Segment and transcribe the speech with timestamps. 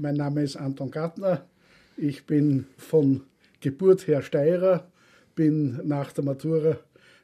[0.00, 1.44] Mein Name ist Anton Gartner.
[1.98, 3.20] Ich bin von
[3.60, 4.86] Geburt her Steirer,
[5.34, 6.78] bin nach der Matura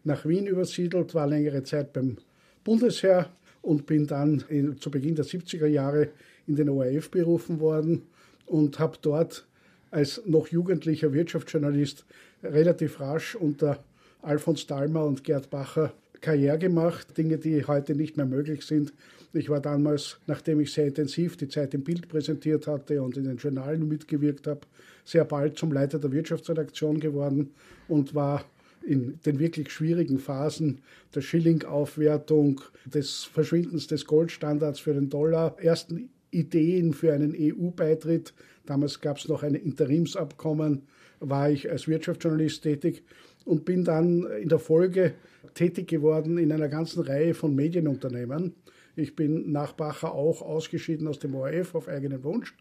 [0.04, 2.18] nach Wien übersiedelt, war längere Zeit beim
[2.65, 3.31] Bundesheer
[3.62, 6.10] und bin dann in, zu Beginn der 70er Jahre
[6.47, 8.02] in den ORF berufen worden
[8.45, 9.47] und habe dort
[9.91, 12.05] als noch jugendlicher Wirtschaftsjournalist
[12.43, 13.83] relativ rasch unter
[14.21, 18.93] Alfons Dalmer und Gerd Bacher Karriere gemacht, Dinge, die heute nicht mehr möglich sind.
[19.37, 23.25] Ich war damals, nachdem ich sehr intensiv die Zeit im Bild präsentiert hatte und in
[23.25, 24.61] den Journalen mitgewirkt habe,
[25.05, 27.51] sehr bald zum Leiter der Wirtschaftsredaktion geworden
[27.87, 28.47] und war
[28.87, 30.80] in den wirklich schwierigen Phasen
[31.14, 38.33] der Schilling-Aufwertung, des Verschwindens des Goldstandards für den Dollar, ersten Ideen für einen EU-Beitritt.
[38.64, 40.83] Damals gab es noch ein Interimsabkommen,
[41.20, 43.03] war ich als Wirtschaftsjournalist tätig
[43.45, 45.12] und bin dann in der Folge
[45.53, 48.55] tätig geworden in einer ganzen Reihe von Medienunternehmen.
[48.96, 52.56] Ich bin nach Bacher auch ausgeschieden aus dem ORF auf eigenen Wunsch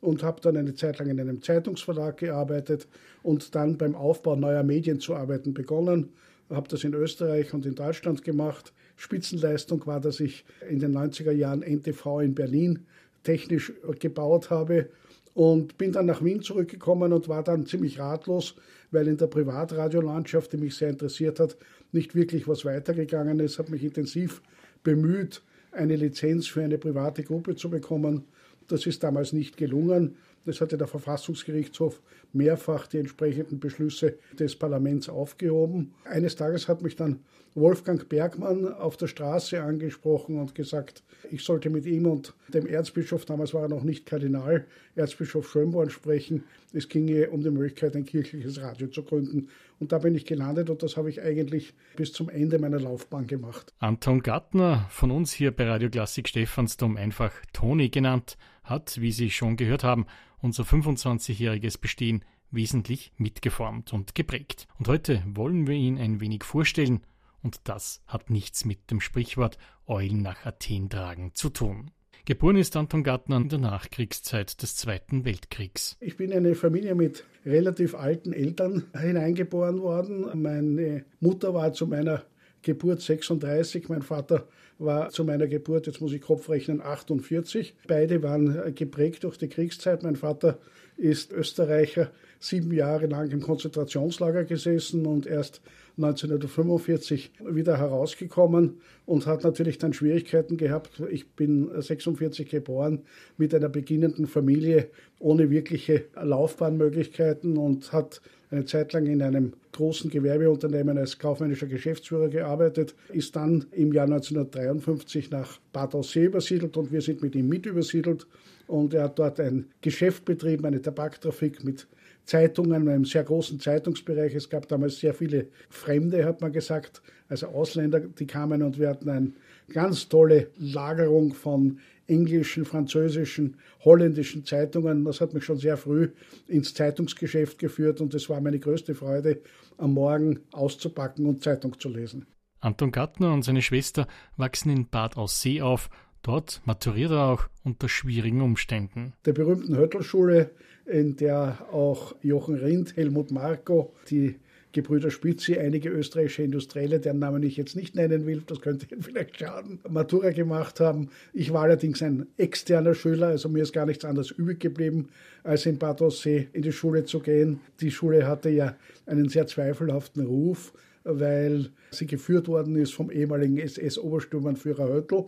[0.00, 2.86] und habe dann eine Zeit lang in einem Zeitungsverlag gearbeitet
[3.24, 6.10] und dann beim Aufbau neuer Medien zu arbeiten begonnen.
[6.48, 8.72] Habe das in Österreich und in Deutschland gemacht.
[8.96, 12.86] Spitzenleistung war, dass ich in den 90er Jahren NTV in Berlin
[13.24, 14.88] technisch gebaut habe
[15.34, 18.54] und bin dann nach Wien zurückgekommen und war dann ziemlich ratlos,
[18.90, 21.56] weil in der Privatradiolandschaft, die mich sehr interessiert hat,
[21.92, 23.58] nicht wirklich was weitergegangen ist.
[23.58, 24.42] Habe mich intensiv
[24.82, 28.24] bemüht, eine Lizenz für eine private Gruppe zu bekommen.
[28.68, 30.16] Das ist damals nicht gelungen.
[30.46, 32.00] Das hatte der Verfassungsgerichtshof
[32.32, 35.92] mehrfach die entsprechenden Beschlüsse des Parlaments aufgehoben.
[36.04, 37.20] Eines Tages hat mich dann
[37.54, 43.24] Wolfgang Bergmann auf der Straße angesprochen und gesagt, ich sollte mit ihm und dem Erzbischof,
[43.24, 46.44] damals war er noch nicht Kardinal, Erzbischof Schönborn sprechen.
[46.72, 49.48] Es ginge um die Möglichkeit, ein kirchliches Radio zu gründen.
[49.80, 53.26] Und da bin ich gelandet und das habe ich eigentlich bis zum Ende meiner Laufbahn
[53.26, 53.72] gemacht.
[53.78, 59.30] Anton Gattner, von uns hier bei Radio Klassik Stephansdom einfach Toni genannt, hat, wie Sie
[59.30, 60.06] schon gehört haben,
[60.40, 64.66] unser 25-jähriges Bestehen wesentlich mitgeformt und geprägt.
[64.78, 67.00] Und heute wollen wir ihn ein wenig vorstellen
[67.42, 71.90] und das hat nichts mit dem Sprichwort Eulen nach Athen tragen zu tun.
[72.26, 75.96] Geboren ist Anton Gartner in der Nachkriegszeit des Zweiten Weltkriegs.
[76.00, 80.40] Ich bin in eine Familie mit relativ alten Eltern hineingeboren worden.
[80.40, 82.24] Meine Mutter war zu meiner
[82.62, 84.46] Geburt 36, mein Vater
[84.78, 87.74] war zu meiner Geburt, jetzt muss ich Kopf rechnen, 48.
[87.86, 90.02] Beide waren geprägt durch die Kriegszeit.
[90.02, 90.58] Mein Vater
[90.96, 95.60] ist Österreicher, sieben Jahre lang im Konzentrationslager gesessen und erst
[95.96, 101.02] 1945 wieder herausgekommen und hat natürlich dann Schwierigkeiten gehabt.
[101.10, 103.02] Ich bin 46 geboren
[103.36, 110.10] mit einer beginnenden Familie ohne wirkliche Laufbahnmöglichkeiten und hat eine Zeit lang in einem großen
[110.10, 116.90] Gewerbeunternehmen als kaufmännischer Geschäftsführer gearbeitet, ist dann im Jahr 1953 nach Bad Aussee übersiedelt und
[116.90, 118.26] wir sind mit ihm mit übersiedelt.
[118.66, 121.86] Und er hat dort ein Geschäft betrieben, eine Tabaktrafik mit
[122.30, 124.36] Zeitungen, einem sehr großen Zeitungsbereich.
[124.36, 128.88] Es gab damals sehr viele Fremde, hat man gesagt, also Ausländer, die kamen und wir
[128.88, 129.32] hatten eine
[129.72, 135.04] ganz tolle Lagerung von englischen, französischen, holländischen Zeitungen.
[135.04, 136.10] Das hat mich schon sehr früh
[136.46, 139.40] ins Zeitungsgeschäft geführt und es war meine größte Freude,
[139.76, 142.26] am Morgen auszupacken und Zeitung zu lesen.
[142.60, 145.90] Anton Gattner und seine Schwester wachsen in Bad Aussee auf.
[146.22, 149.14] Dort maturiert er auch unter schwierigen Umständen.
[149.24, 150.52] Der berühmten Höttelschule
[150.90, 154.36] in der auch Jochen Rindt, Helmut Marko, die
[154.72, 159.02] Gebrüder Spitzi, einige österreichische Industrielle, deren Namen ich jetzt nicht nennen will, das könnte Ihnen
[159.02, 161.10] vielleicht schaden, Matura gemacht haben.
[161.32, 165.08] Ich war allerdings ein externer Schüler, also mir ist gar nichts anderes übrig geblieben,
[165.42, 167.60] als in Bad Aussee in die Schule zu gehen.
[167.80, 168.76] Die Schule hatte ja
[169.06, 170.72] einen sehr zweifelhaften Ruf
[171.04, 175.24] weil sie geführt worden ist vom ehemaligen SS-Obersturmannführer Höttl.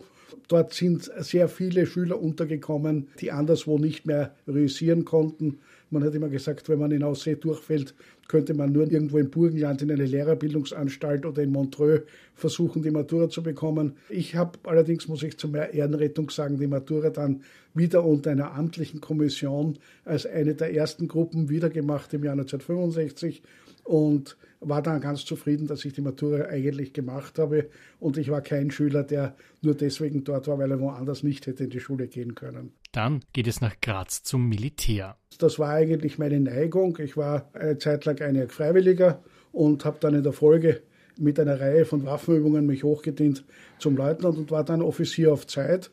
[0.47, 5.59] Dort sind sehr viele Schüler untergekommen, die anderswo nicht mehr realisieren konnten.
[5.89, 7.93] Man hat immer gesagt, wenn man in Aussee durchfällt,
[8.27, 12.03] könnte man nur irgendwo im Burgenland in eine Lehrerbildungsanstalt oder in Montreux
[12.35, 13.93] versuchen, die Matura zu bekommen.
[14.09, 17.43] Ich habe allerdings, muss ich zu mehr Ehrenrettung sagen, die Matura dann
[17.75, 23.43] wieder unter einer amtlichen Kommission als eine der ersten Gruppen wiedergemacht im Jahr 1965
[23.83, 27.69] und war dann ganz zufrieden, dass ich die Matura eigentlich gemacht habe.
[27.99, 31.65] Und ich war kein Schüler, der nur deswegen dort war, weil er woanders nicht hätte
[31.65, 32.71] in die Schule gehen können.
[32.91, 35.17] Dann geht es nach Graz zum Militär.
[35.39, 36.97] Das war eigentlich meine Neigung.
[37.01, 40.81] Ich war eine Zeit lang ein Freiwilliger und habe dann in der Folge
[41.19, 43.45] mit einer Reihe von Waffenübungen mich hochgedient
[43.79, 45.91] zum Leutnant und war dann Offizier auf Zeit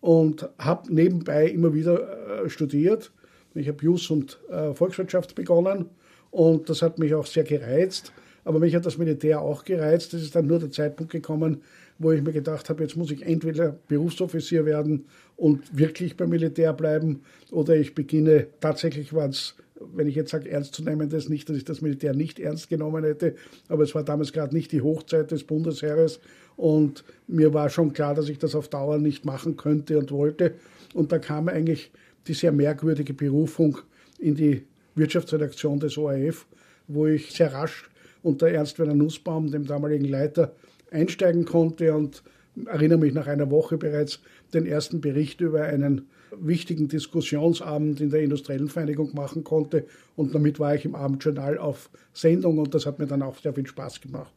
[0.00, 3.12] und habe nebenbei immer wieder äh, studiert.
[3.54, 5.86] Ich habe Jus und äh, Volkswirtschaft begonnen
[6.30, 8.12] und das hat mich auch sehr gereizt.
[8.44, 10.14] Aber mich hat das Militär auch gereizt.
[10.14, 11.60] Es ist dann nur der Zeitpunkt gekommen,
[11.98, 15.04] wo ich mir gedacht habe, jetzt muss ich entweder Berufsoffizier werden
[15.36, 17.20] und wirklich beim Militär bleiben
[17.50, 19.56] oder ich beginne, tatsächlich war es
[19.94, 22.68] wenn ich jetzt sage, ernst zu nehmen, das nicht, dass ich das Militär nicht ernst
[22.68, 23.34] genommen hätte,
[23.68, 26.20] aber es war damals gerade nicht die Hochzeit des Bundesheeres
[26.56, 30.54] und mir war schon klar, dass ich das auf Dauer nicht machen könnte und wollte.
[30.94, 31.92] Und da kam eigentlich
[32.26, 33.78] die sehr merkwürdige Berufung
[34.18, 34.64] in die
[34.98, 36.46] Wirtschaftsredaktion des ORF,
[36.86, 37.88] wo ich sehr rasch
[38.22, 40.54] unter Ernst Werner Nussbaum, dem damaligen Leiter,
[40.90, 42.22] einsteigen konnte und
[42.66, 44.20] erinnere mich nach einer Woche bereits
[44.52, 46.08] den ersten Bericht über einen
[46.40, 49.86] wichtigen Diskussionsabend in der Industriellen Vereinigung machen konnte.
[50.16, 53.54] Und damit war ich im Abendjournal auf Sendung und das hat mir dann auch sehr
[53.54, 54.32] viel Spaß gemacht.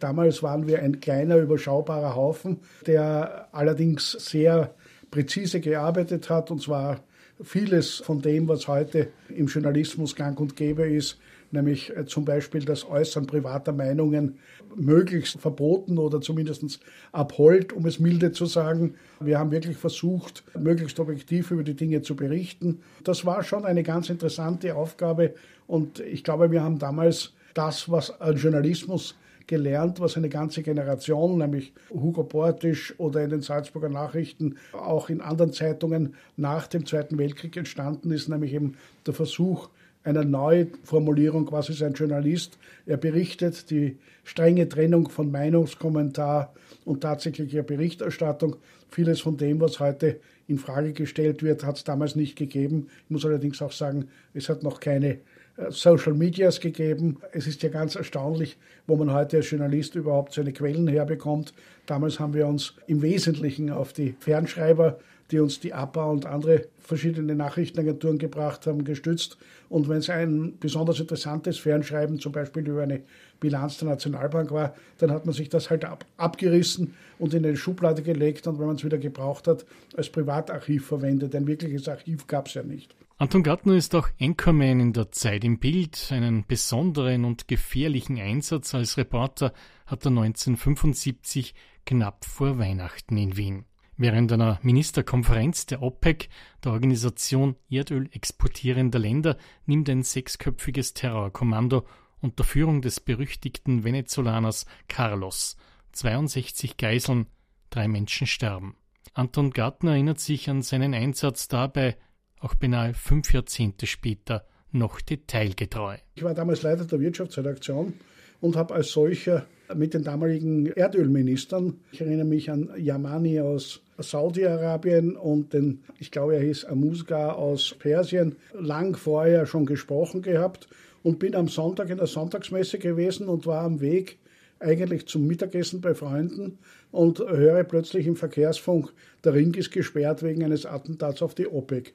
[0.00, 4.74] Damals waren wir ein kleiner, überschaubarer Haufen, der allerdings sehr
[5.10, 7.00] präzise gearbeitet hat, und zwar
[7.42, 11.18] vieles von dem, was heute im Journalismus gang und gäbe ist,
[11.50, 14.38] nämlich äh, zum Beispiel das Äußern privater Meinungen
[14.76, 16.80] möglichst verboten oder zumindest
[17.12, 18.94] abhold, um es milde zu sagen.
[19.20, 22.80] Wir haben wirklich versucht, möglichst objektiv über die Dinge zu berichten.
[23.04, 25.34] Das war schon eine ganz interessante Aufgabe
[25.66, 31.72] und ich glaube, wir haben damals das, was Journalismus gelernt, was eine ganze Generation, nämlich
[31.90, 37.56] Hugo Bortisch oder in den Salzburger Nachrichten, auch in anderen Zeitungen nach dem Zweiten Weltkrieg
[37.56, 38.76] entstanden ist, nämlich eben
[39.06, 39.68] der Versuch,
[40.04, 42.58] einer Neuformulierung, was ist ein Journalist?
[42.84, 46.52] Er berichtet die strenge Trennung von Meinungskommentar
[46.84, 48.56] und tatsächlicher Berichterstattung.
[48.90, 52.88] Vieles von dem, was heute in Frage gestellt wird, hat es damals nicht gegeben.
[53.04, 55.20] Ich muss allerdings auch sagen, es hat noch keine
[55.68, 57.18] Social Medias gegeben.
[57.32, 58.56] Es ist ja ganz erstaunlich,
[58.86, 61.54] wo man heute als Journalist überhaupt seine Quellen herbekommt.
[61.86, 64.98] Damals haben wir uns im Wesentlichen auf die Fernschreiber,
[65.30, 69.38] die uns die APA und andere verschiedene Nachrichtenagenturen gebracht haben, gestützt.
[69.68, 73.00] Und wenn es ein besonders interessantes Fernschreiben, zum Beispiel über eine
[73.40, 77.56] Bilanz der Nationalbank war, dann hat man sich das halt ab, abgerissen und in eine
[77.56, 79.64] Schublade gelegt und wenn man es wieder gebraucht hat,
[79.96, 81.34] als Privatarchiv verwendet.
[81.34, 82.94] Ein wirkliches Archiv gab es ja nicht.
[83.16, 86.08] Anton Gartner ist auch Anchorman in der Zeit im Bild.
[86.10, 89.52] Einen besonderen und gefährlichen Einsatz als Reporter
[89.86, 91.54] hat er 1975
[91.86, 93.66] knapp vor Weihnachten in Wien.
[93.96, 96.28] Während einer Ministerkonferenz der OPEC,
[96.64, 101.86] der Organisation Erdöl exportierender Länder, nimmt ein sechsköpfiges Terrorkommando
[102.20, 105.56] unter Führung des berüchtigten Venezolaners Carlos
[105.92, 107.26] 62 Geiseln,
[107.70, 108.74] drei Menschen sterben.
[109.12, 111.96] Anton Gartner erinnert sich an seinen Einsatz dabei
[112.44, 115.96] auch beinahe fünf Jahrzehnte später noch detailgetreu.
[116.14, 117.94] Ich war damals Leiter der Wirtschaftsredaktion
[118.40, 125.16] und habe als solcher mit den damaligen Erdölministern, ich erinnere mich an Yamani aus Saudi-Arabien
[125.16, 130.68] und den, ich glaube, er hieß Amuzga aus Persien, lang vorher schon gesprochen gehabt
[131.02, 134.18] und bin am Sonntag in der Sonntagsmesse gewesen und war am Weg
[134.58, 136.58] eigentlich zum Mittagessen bei Freunden
[136.90, 141.94] und höre plötzlich im Verkehrsfunk, der Ring ist gesperrt wegen eines Attentats auf die OPEC.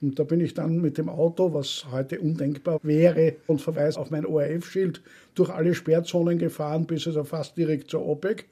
[0.00, 4.10] Und da bin ich dann mit dem Auto, was heute undenkbar wäre, und Verweis auf
[4.10, 5.02] mein ORF-Schild,
[5.34, 8.46] durch alle Sperrzonen gefahren, bis also fast direkt zur OPEC.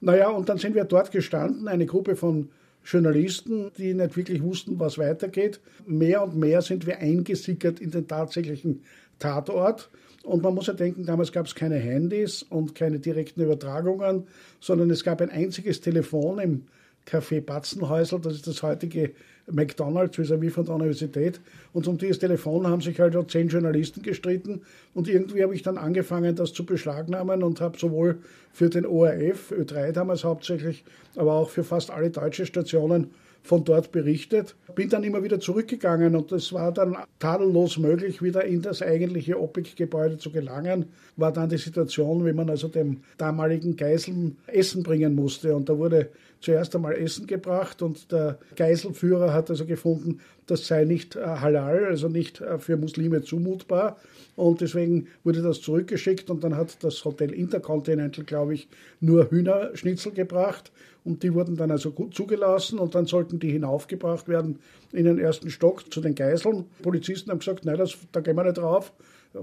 [0.00, 2.50] Naja, und dann sind wir dort gestanden, eine Gruppe von
[2.84, 5.60] Journalisten, die nicht wirklich wussten, was weitergeht.
[5.86, 8.82] Mehr und mehr sind wir eingesickert in den tatsächlichen
[9.18, 9.90] Tatort.
[10.22, 14.26] Und man muss ja denken, damals gab es keine Handys und keine direkten Übertragungen,
[14.60, 16.62] sondern es gab ein einziges Telefon im
[17.06, 19.12] Café Batzenhäusl, das ist das heutige
[19.52, 21.40] McDonalds vis-à-vis von der Universität.
[21.72, 24.62] Und um dieses Telefon haben sich halt zehn Journalisten gestritten.
[24.94, 28.18] Und irgendwie habe ich dann angefangen, das zu beschlagnahmen und habe sowohl
[28.52, 30.84] für den ORF, Ö3 damals hauptsächlich,
[31.16, 33.08] aber auch für fast alle deutsche Stationen
[33.42, 34.54] von dort berichtet.
[34.74, 39.40] Bin dann immer wieder zurückgegangen und es war dann tadellos möglich, wieder in das eigentliche
[39.40, 40.86] OPEC-Gebäude zu gelangen.
[41.16, 45.54] War dann die Situation, wie man also dem damaligen Geiseln Essen bringen musste.
[45.56, 50.84] Und da wurde zuerst einmal Essen gebracht und der Geiselführer hat also gefunden, das sei
[50.84, 53.98] nicht äh, halal, also nicht äh, für Muslime zumutbar.
[54.36, 58.68] Und deswegen wurde das zurückgeschickt und dann hat das Hotel Intercontinental, glaube ich,
[59.00, 60.72] nur Hühnerschnitzel gebracht
[61.04, 64.58] und die wurden dann also gut zugelassen und dann sollten die hinaufgebracht werden
[64.92, 66.66] in den ersten Stock zu den Geiseln.
[66.82, 68.92] Polizisten haben gesagt, nein, das, da gehen wir nicht drauf.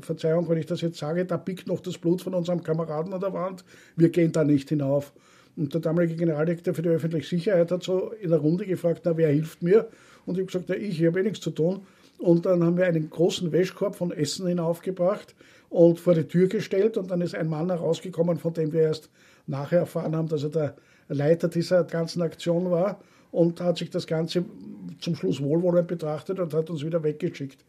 [0.01, 3.22] Verzeihung, wenn ich das jetzt sage, da biegt noch das Blut von unserem Kameraden an
[3.22, 3.63] der Wand.
[3.96, 5.13] Wir gehen da nicht hinauf.
[5.58, 9.18] Und der damalige Generaldirektor für die öffentliche Sicherheit hat so in der Runde gefragt, na,
[9.18, 9.88] wer hilft mir?
[10.26, 11.82] Und ich habe gesagt, ja, ich, ich habe eh nichts zu tun.
[12.20, 15.36] Und dann haben wir einen großen Wäschkorb von Essen hinaufgebracht
[15.70, 16.96] und vor die Tür gestellt.
[16.96, 19.10] Und dann ist ein Mann herausgekommen, von dem wir erst
[19.48, 20.76] nachher erfahren haben, dass er der
[21.10, 23.02] Leiter dieser ganzen Aktion war.
[23.32, 24.46] Und hat sich das Ganze
[25.00, 27.64] zum Schluss wohlwollend betrachtet und hat uns wieder weggeschickt.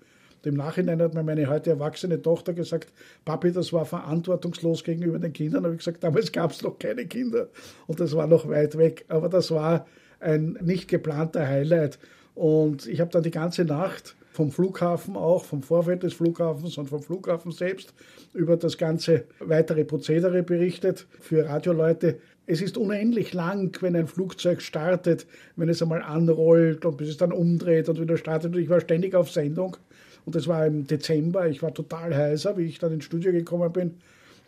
[0.45, 2.93] Im Nachhinein hat mir meine heute erwachsene Tochter gesagt,
[3.25, 5.63] Papi, das war verantwortungslos gegenüber den Kindern.
[5.63, 7.49] Da habe ich gesagt, damals gab es noch keine Kinder
[7.87, 9.05] und das war noch weit weg.
[9.09, 9.87] Aber das war
[10.21, 11.99] ein nicht geplanter Highlight.
[12.35, 16.89] Und ich habe dann die ganze Nacht vom Flughafen auch, vom Vorfeld des Flughafens und
[16.89, 17.93] vom Flughafen selbst
[18.33, 22.21] über das ganze weitere Prozedere berichtet für Radioleute.
[22.47, 25.27] Es ist unendlich lang, wenn ein Flugzeug startet,
[25.57, 28.55] wenn es einmal anrollt und bis es dann umdreht und wieder startet.
[28.55, 29.77] Und ich war ständig auf Sendung.
[30.29, 31.49] Und das war im Dezember.
[31.49, 33.95] Ich war total heißer, wie ich dann ins Studio gekommen bin.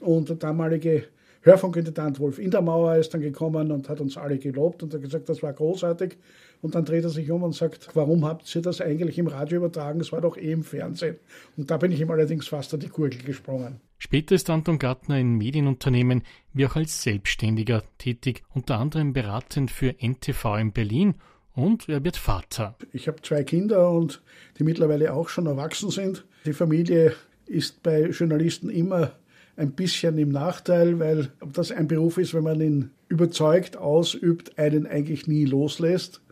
[0.00, 1.04] Und der damalige
[1.40, 5.42] Hörfunkintendant Wolf Indermauer ist dann gekommen und hat uns alle gelobt und hat gesagt, das
[5.42, 6.18] war großartig.
[6.60, 9.56] Und dann dreht er sich um und sagt, warum habt ihr das eigentlich im Radio
[9.56, 10.00] übertragen?
[10.00, 11.16] Es war doch eh im Fernsehen.
[11.56, 13.80] Und da bin ich ihm allerdings fast an die Gurgel gesprungen.
[13.96, 19.94] Später ist Anton Gartner in Medienunternehmen wie auch als Selbstständiger tätig, unter anderem beratend für
[19.98, 21.14] NTV in Berlin
[21.60, 22.74] und er wird Vater.
[22.92, 24.22] Ich habe zwei Kinder und
[24.58, 26.24] die mittlerweile auch schon erwachsen sind.
[26.46, 27.14] Die Familie
[27.46, 29.12] ist bei Journalisten immer
[29.56, 34.86] ein bisschen im Nachteil, weil das ein Beruf ist, wenn man ihn überzeugt ausübt, einen
[34.86, 36.22] eigentlich nie loslässt.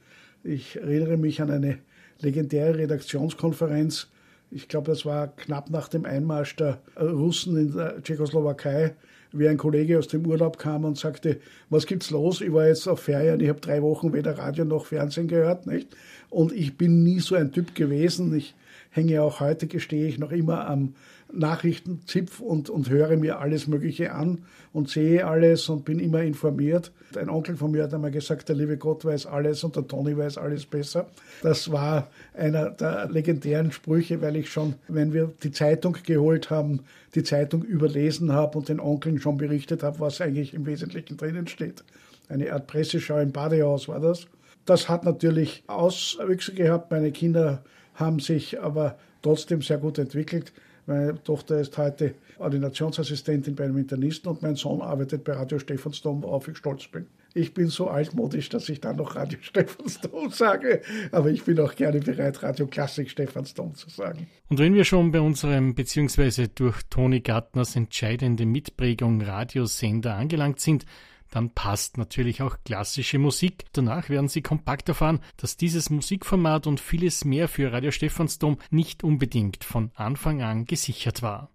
[0.45, 1.79] Ich erinnere mich an eine
[2.21, 4.09] legendäre Redaktionskonferenz.
[4.51, 8.95] Ich glaube, das war knapp nach dem Einmarsch der Russen in der Tschechoslowakei,
[9.33, 11.39] wie ein Kollege aus dem Urlaub kam und sagte,
[11.71, 12.41] was gibt's los?
[12.41, 15.89] Ich war jetzt auf Ferien, ich habe drei Wochen weder Radio noch Fernsehen gehört, nicht?
[16.31, 18.35] Und ich bin nie so ein Typ gewesen.
[18.37, 18.55] Ich
[18.99, 20.95] hänge auch heute, gestehe ich, noch immer am
[21.33, 26.91] Nachrichtenzipf und, und höre mir alles Mögliche an und sehe alles und bin immer informiert.
[27.17, 30.17] Ein Onkel von mir hat einmal gesagt, der liebe Gott weiß alles und der Toni
[30.17, 31.07] weiß alles besser.
[31.43, 36.81] Das war einer der legendären Sprüche, weil ich schon, wenn wir die Zeitung geholt haben,
[37.15, 41.47] die Zeitung überlesen habe und den Onkeln schon berichtet habe, was eigentlich im Wesentlichen drinnen
[41.47, 41.85] steht.
[42.29, 44.27] Eine Art Presseschau im Badehaus war das.
[44.65, 46.91] Das hat natürlich Auswüchse gehabt.
[46.91, 47.63] Meine Kinder
[47.99, 50.53] haben sich aber trotzdem sehr gut entwickelt.
[50.87, 56.23] Meine Tochter ist heute Ordinationsassistentin bei einem Internisten und mein Sohn arbeitet bei Radio Stephansdom,
[56.23, 57.07] worauf ich stolz bin.
[57.35, 60.81] Ich bin so altmodisch, dass ich dann noch Radio Stephansdom sage,
[61.13, 64.29] aber ich bin auch gerne bereit, Radio Klassik Stephansdom zu sagen.
[64.49, 70.87] Und wenn wir schon bei unserem beziehungsweise durch Toni Gartners entscheidende Mitprägung Radiosender angelangt sind,
[71.31, 73.65] dann passt natürlich auch klassische Musik.
[73.73, 79.05] Danach werden Sie kompakt erfahren, dass dieses Musikformat und vieles mehr für Radio Stephansdom nicht
[79.05, 81.51] unbedingt von Anfang an gesichert war.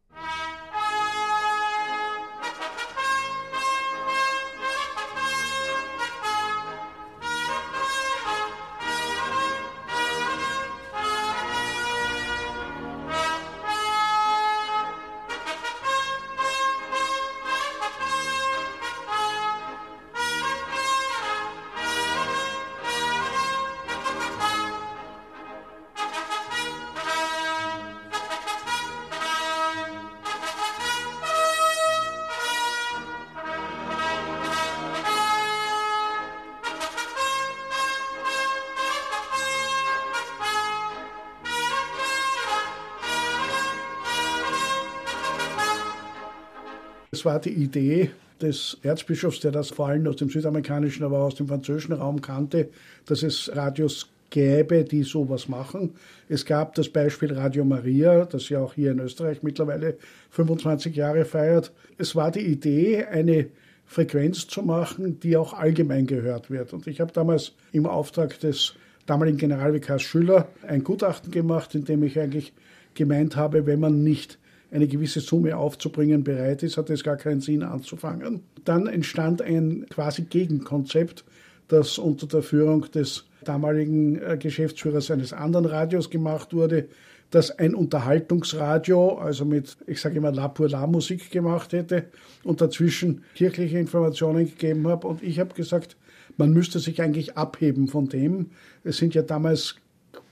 [47.23, 48.11] Es war die Idee
[48.41, 52.19] des Erzbischofs, der das vor allem aus dem südamerikanischen, aber auch aus dem französischen Raum
[52.19, 52.67] kannte,
[53.05, 55.93] dass es Radios gäbe, die sowas machen.
[56.27, 59.95] Es gab das Beispiel Radio Maria, das ja auch hier in Österreich mittlerweile
[60.31, 61.71] 25 Jahre feiert.
[61.97, 63.47] Es war die Idee, eine
[63.85, 66.73] Frequenz zu machen, die auch allgemein gehört wird.
[66.73, 68.75] Und ich habe damals im Auftrag des
[69.05, 72.51] damaligen Generalvikars Schüller ein Gutachten gemacht, in dem ich eigentlich
[72.95, 74.39] gemeint habe, wenn man nicht
[74.73, 78.41] eine gewisse Summe aufzubringen bereit ist, hat es gar keinen Sinn anzufangen.
[78.65, 81.23] Dann entstand ein quasi Gegenkonzept,
[81.67, 86.87] das unter der Führung des damaligen äh, Geschäftsführers eines anderen Radios gemacht wurde,
[87.29, 92.05] das ein Unterhaltungsradio, also mit, ich sage immer, La pour La Musik gemacht hätte
[92.43, 95.07] und dazwischen kirchliche Informationen gegeben habe.
[95.07, 95.97] Und ich habe gesagt,
[96.37, 98.51] man müsste sich eigentlich abheben von dem.
[98.83, 99.75] Es sind ja damals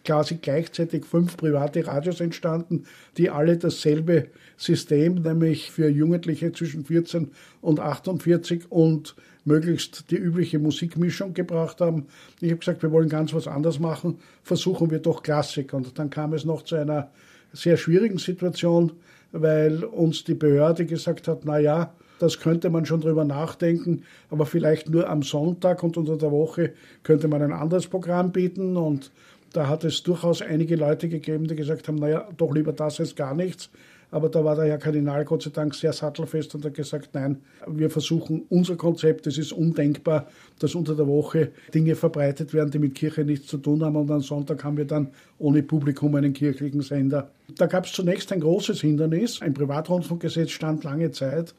[0.04, 2.86] quasi gleichzeitig fünf private Radios entstanden,
[3.18, 4.28] die alle dasselbe
[4.58, 7.32] System, nämlich für Jugendliche zwischen 14
[7.62, 12.06] und 48 und möglichst die übliche Musikmischung gebracht haben.
[12.40, 15.74] Ich habe gesagt, wir wollen ganz was anderes machen, versuchen wir doch Klassik.
[15.74, 17.10] Und dann kam es noch zu einer
[17.54, 18.94] sehr schwierigen Situation,
[19.32, 24.46] weil uns die Behörde gesagt hat, na ja, das könnte man schon drüber nachdenken, aber
[24.46, 29.12] vielleicht nur am Sonntag und unter der Woche könnte man ein anderes Programm bieten und
[29.54, 33.16] da hat es durchaus einige Leute gegeben, die gesagt haben, naja, doch lieber das als
[33.16, 33.70] gar nichts.
[34.12, 37.38] Aber da war der Herr Kardinal Gott sei Dank sehr sattelfest und hat gesagt, nein,
[37.66, 40.28] wir versuchen unser Konzept, es ist undenkbar,
[40.60, 44.12] dass unter der Woche Dinge verbreitet werden, die mit Kirche nichts zu tun haben und
[44.12, 47.32] am Sonntag haben wir dann ohne Publikum einen kirchlichen Sender.
[47.56, 49.42] Da gab es zunächst ein großes Hindernis.
[49.42, 51.56] Ein Privatrundfunkgesetz stand lange Zeit,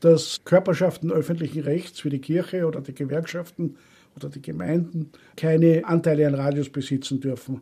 [0.00, 3.76] dass Körperschaften öffentlichen Rechts wie die Kirche oder die Gewerkschaften
[4.16, 7.60] oder die Gemeinden keine Anteile an Radios besitzen dürfen.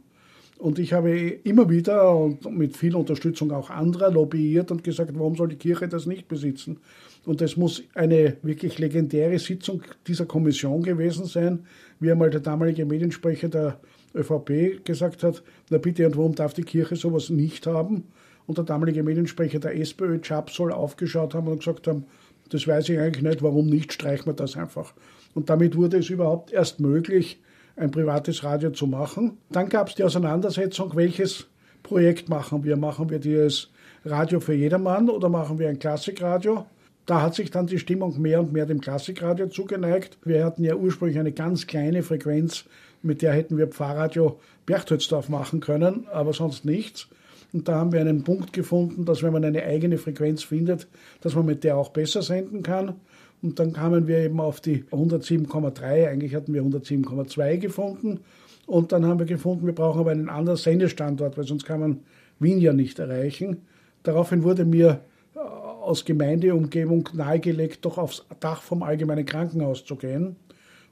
[0.58, 5.34] Und ich habe immer wieder und mit viel Unterstützung auch anderer lobbyiert und gesagt, warum
[5.34, 6.78] soll die Kirche das nicht besitzen?
[7.26, 11.66] Und es muss eine wirklich legendäre Sitzung dieser Kommission gewesen sein,
[11.98, 13.80] wie einmal der damalige Mediensprecher der
[14.14, 18.04] ÖVP gesagt hat, na bitte, und warum darf die Kirche sowas nicht haben?
[18.46, 22.04] Und der damalige Mediensprecher der SPÖ, Chap, soll aufgeschaut haben und gesagt haben,
[22.50, 24.92] das weiß ich eigentlich nicht, warum nicht, streichen wir das einfach.
[25.34, 27.40] Und damit wurde es überhaupt erst möglich,
[27.76, 29.38] ein privates Radio zu machen.
[29.50, 31.46] Dann gab es die Auseinandersetzung, welches
[31.82, 32.76] Projekt machen wir?
[32.76, 33.70] Machen wir dieses
[34.04, 36.66] Radio für jedermann oder machen wir ein Klassikradio?
[37.06, 40.16] Da hat sich dann die Stimmung mehr und mehr dem Klassikradio zugeneigt.
[40.24, 42.64] Wir hatten ja ursprünglich eine ganz kleine Frequenz,
[43.02, 47.08] mit der hätten wir Pfarrradio Berchtoldsdorf machen können, aber sonst nichts.
[47.54, 50.88] Und da haben wir einen Punkt gefunden, dass wenn man eine eigene Frequenz findet,
[51.20, 52.96] dass man mit der auch besser senden kann.
[53.42, 58.20] Und dann kamen wir eben auf die 107,3, eigentlich hatten wir 107,2 gefunden.
[58.66, 62.00] Und dann haben wir gefunden, wir brauchen aber einen anderen Sendestandort, weil sonst kann man
[62.40, 63.58] Wien ja nicht erreichen.
[64.02, 65.02] Daraufhin wurde mir
[65.36, 70.34] äh, aus Gemeindeumgebung nahegelegt, doch aufs Dach vom Allgemeinen Krankenhaus zu gehen.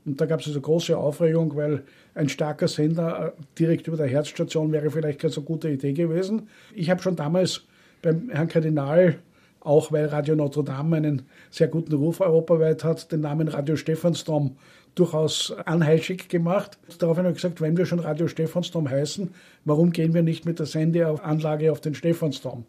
[0.04, 1.82] Und da gab es also große Aufregung, weil
[2.14, 6.48] ein starker Sender äh, direkt über der Herzstation wäre vielleicht keine so gute Idee gewesen.
[6.74, 7.62] Ich habe schon damals
[8.02, 9.18] beim Herrn Kardinal
[9.64, 14.56] auch weil Radio Notre Dame einen sehr guten Ruf europaweit hat, den Namen Radio Stephansdom
[14.94, 16.78] durchaus anheischig gemacht.
[16.98, 19.30] Daraufhin habe ich gesagt, wenn wir schon Radio Stephansdom heißen,
[19.64, 22.64] warum gehen wir nicht mit der Sendeanlage auf den Stephansdom?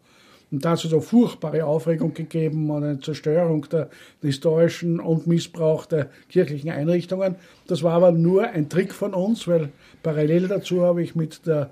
[0.54, 3.90] Und da hat es also furchtbare Aufregung gegeben und eine Zerstörung der,
[4.22, 7.34] historischen und Missbrauch der kirchlichen Einrichtungen.
[7.66, 9.70] Das war aber nur ein Trick von uns, weil
[10.04, 11.70] parallel dazu habe ich mit der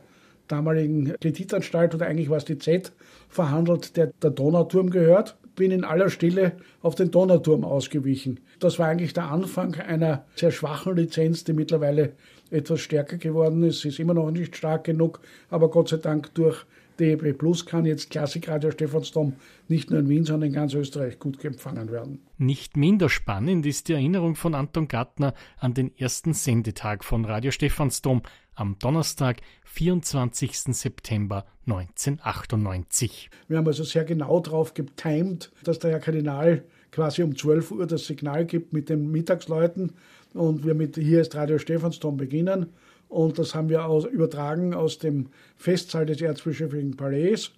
[0.49, 2.91] damaligen Kreditanstalt oder eigentlich war es die Z
[3.29, 5.37] verhandelt, der der Donauturm gehört.
[5.55, 8.41] Bin in aller Stille auf den Donauturm ausgewichen.
[8.59, 12.15] Das war eigentlich der Anfang einer sehr schwachen Lizenz, die mittlerweile
[12.51, 13.83] etwas stärker geworden ist.
[13.83, 16.65] Sie ist immer noch nicht stark genug, aber Gott sei Dank durch
[16.99, 19.35] DEB Plus kann jetzt Klassikradio Stephansdom
[19.69, 22.21] nicht nur in Wien, sondern in ganz Österreich gut empfangen werden.
[22.39, 27.51] Nicht minder spannend ist die Erinnerung von Anton Gartner an den ersten Sendetag von Radio
[27.51, 28.23] Stephansdom
[28.55, 30.59] am Donnerstag, 24.
[30.75, 33.31] September 1998.
[33.49, 37.87] Wir haben also sehr genau darauf getimt, dass der Herr Kardinal quasi um 12 Uhr
[37.87, 39.93] das Signal gibt mit den Mittagsleuten
[40.35, 42.67] und wir mit Hier ist Radio Stephansdom beginnen.
[43.13, 45.27] Und das haben wir aus, übertragen aus dem
[45.59, 47.51] Festsaal des Erzbischöflichen Palais.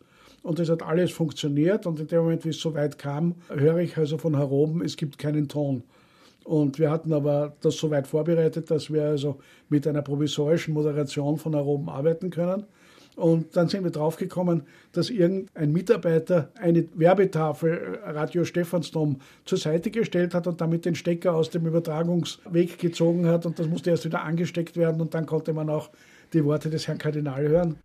[0.43, 1.87] Und das hat alles funktioniert.
[1.87, 4.83] Und in dem Moment, wie es so weit kam, höre ich also von Herr oben,
[4.83, 5.85] es gibt keinen Ton.
[6.43, 9.39] Und wir hatten aber das so weit vorbereitet, dass wir also
[9.69, 12.65] mit einer provisorischen Moderation von Herr oben arbeiten können.
[13.17, 20.35] Und dann sind wir draufgekommen, dass irgendein Mitarbeiter eine Werbetafel Radio Stephansdom zur Seite gestellt
[20.35, 23.47] hat und damit den Stecker aus dem Übertragungsweg gezogen hat.
[23.47, 25.91] Und das musste erst wieder angesteckt werden und dann konnte man auch
[26.33, 27.77] die Worte des Herrn Kardinal hören.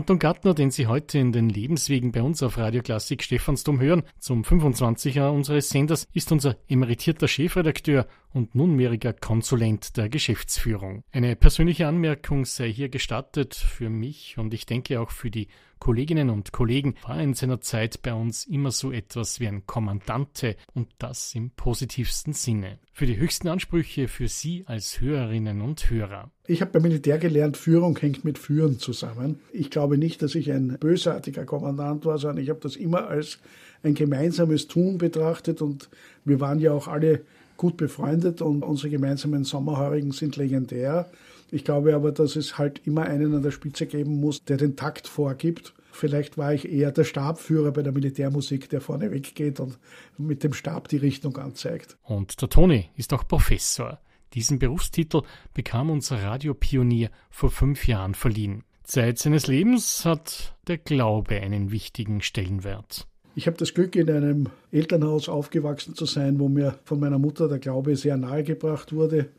[0.00, 4.02] Anton Gattner, den Sie heute in den Lebenswegen bei uns auf Radio Klassik Stephansdom hören,
[4.18, 11.04] zum 25er unseres Senders, ist unser emeritierter Chefredakteur und nunmehriger Konsulent der Geschäftsführung.
[11.12, 15.48] Eine persönliche Anmerkung sei hier gestattet für mich und ich denke auch für die
[15.80, 20.56] Kolleginnen und Kollegen war in seiner Zeit bei uns immer so etwas wie ein Kommandante
[20.74, 22.78] und das im positivsten Sinne.
[22.92, 26.30] Für die höchsten Ansprüche für Sie als Hörerinnen und Hörer.
[26.46, 29.40] Ich habe beim Militär gelernt, Führung hängt mit Führen zusammen.
[29.52, 33.38] Ich glaube nicht, dass ich ein bösartiger Kommandant war, sondern ich habe das immer als
[33.82, 35.88] ein gemeinsames Tun betrachtet und
[36.26, 37.22] wir waren ja auch alle
[37.56, 41.10] gut befreundet und unsere gemeinsamen Sommerheurigen sind legendär.
[41.50, 44.76] Ich glaube aber, dass es halt immer einen an der Spitze geben muss, der den
[44.76, 45.74] Takt vorgibt.
[45.92, 49.78] Vielleicht war ich eher der Stabführer bei der Militärmusik, der vorne weggeht und
[50.18, 51.96] mit dem Stab die Richtung anzeigt.
[52.02, 53.98] Und der Toni ist auch Professor.
[54.34, 55.22] Diesen Berufstitel
[55.54, 58.62] bekam unser Radiopionier vor fünf Jahren verliehen.
[58.84, 63.06] Zeit seines Lebens hat der Glaube einen wichtigen Stellenwert.
[63.34, 67.48] Ich habe das Glück, in einem Elternhaus aufgewachsen zu sein, wo mir von meiner Mutter
[67.48, 69.30] der Glaube sehr nahegebracht wurde.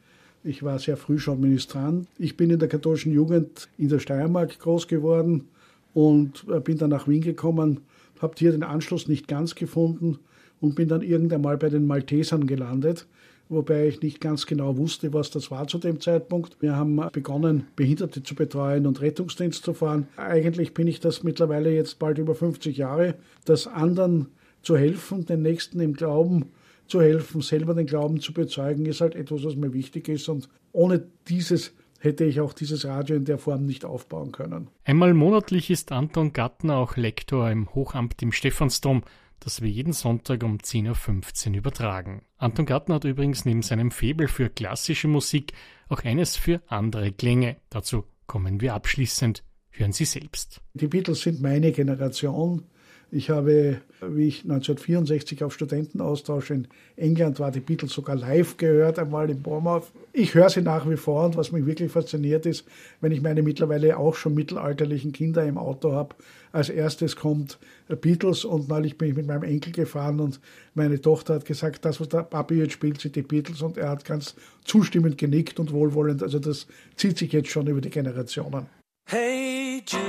[0.44, 2.08] Ich war sehr früh schon Ministrant.
[2.18, 5.48] Ich bin in der katholischen Jugend in der Steiermark groß geworden
[5.94, 7.82] und äh, bin dann nach Wien gekommen,
[8.20, 10.18] habe hier den Anschluss nicht ganz gefunden
[10.60, 13.06] und bin dann irgendwann mal bei den Maltesern gelandet,
[13.50, 16.58] wobei ich nicht ganz genau wusste, was das war zu dem Zeitpunkt.
[16.60, 20.08] Wir haben begonnen, Behinderte zu betreuen und Rettungsdienst zu fahren.
[20.18, 23.14] Eigentlich bin ich das mittlerweile jetzt bald über 50 Jahre,
[23.46, 24.28] dass anderen
[24.64, 26.46] zu helfen, den Nächsten im Glauben
[26.92, 30.30] zu helfen, selber den Glauben zu bezeugen, ist halt etwas, was mir wichtig ist.
[30.30, 34.70] Und ohne dieses hätte ich auch dieses Radio in der Form nicht aufbauen können.
[34.84, 39.04] Einmal monatlich ist Anton Gattner auch Lektor im Hochamt im Stephansdom,
[39.40, 42.24] das wir jeden Sonntag um 10.15 Uhr übertragen.
[42.38, 45.54] Anton Gattner hat übrigens neben seinem Febel für klassische Musik
[45.90, 47.58] auch eines für andere Klänge.
[47.70, 49.44] Dazu kommen wir abschließend.
[49.70, 50.62] Hören Sie selbst.
[50.74, 52.66] Die Beatles sind meine Generation.
[53.14, 59.00] Ich habe, wie ich 1964 auf Studentenaustausch in England war, die Beatles sogar live gehört,
[59.00, 59.92] einmal in Bournemouth.
[60.14, 62.66] Ich höre sie nach wie vor und was mich wirklich fasziniert ist,
[63.02, 66.16] wenn ich meine mittlerweile auch schon mittelalterlichen Kinder im Auto habe,
[66.54, 67.60] als erstes kommt
[68.00, 70.40] Beatles und neulich bin ich mit meinem Enkel gefahren und
[70.74, 73.90] meine Tochter hat gesagt, das, was der Papi jetzt spielt, sind die Beatles und er
[73.90, 76.24] hat ganz zustimmend genickt und wohlwollend.
[76.24, 78.68] Also das zieht sich jetzt schon über die Generationen.
[79.10, 80.01] Hey Jude,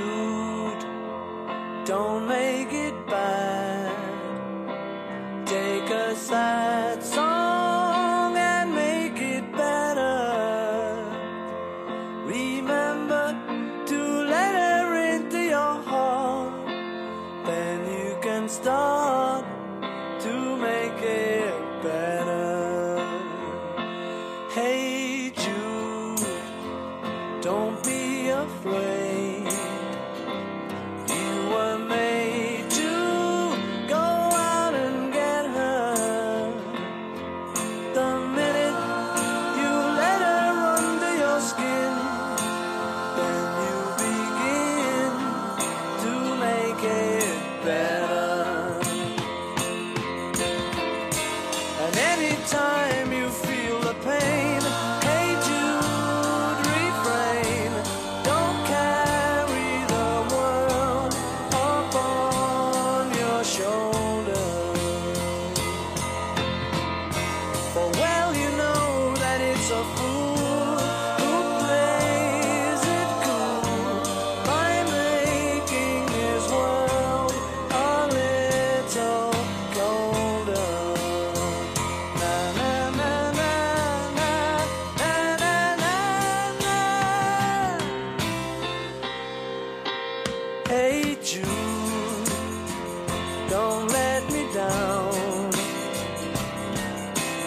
[93.53, 95.51] don't let me down.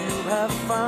[0.06, 0.85] You have found.